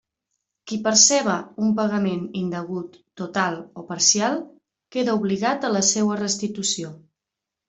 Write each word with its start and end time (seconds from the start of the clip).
Qui 0.69 0.77
perceba 0.85 1.35
un 1.65 1.75
pagament 1.79 2.23
indegut 2.39 2.97
total 3.23 3.59
o 3.83 3.85
parcial 3.91 4.39
queda 4.97 5.15
obligat 5.21 5.69
a 5.69 5.73
la 5.77 5.85
seua 5.93 6.19
restitució. 6.25 6.93